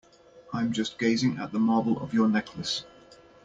[0.51, 2.85] I'm just gazing at the marble of your necklace.